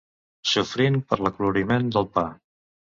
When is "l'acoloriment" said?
1.27-1.95